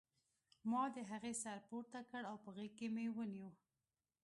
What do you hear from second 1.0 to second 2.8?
هغې سر پورته کړ او په غېږ